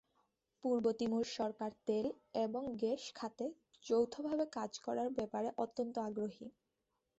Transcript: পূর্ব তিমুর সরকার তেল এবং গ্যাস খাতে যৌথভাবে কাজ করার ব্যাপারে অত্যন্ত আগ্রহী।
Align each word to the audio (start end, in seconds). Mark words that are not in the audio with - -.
পূর্ব 0.63 0.85
তিমুর 0.99 1.25
সরকার 1.37 1.71
তেল 1.87 2.05
এবং 2.45 2.63
গ্যাস 2.81 3.03
খাতে 3.15 3.45
যৌথভাবে 3.85 4.45
কাজ 4.57 4.71
করার 4.85 5.09
ব্যাপারে 5.17 5.49
অত্যন্ত 5.63 5.95
আগ্রহী। 6.07 6.47